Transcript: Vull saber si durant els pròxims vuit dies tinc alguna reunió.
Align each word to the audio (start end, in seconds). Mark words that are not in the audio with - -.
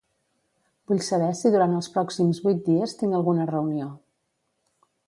Vull 0.91 1.01
saber 1.07 1.27
si 1.41 1.51
durant 1.57 1.75
els 1.81 1.91
pròxims 1.99 2.41
vuit 2.47 2.65
dies 2.71 2.99
tinc 3.03 3.21
alguna 3.21 3.49
reunió. 3.53 3.93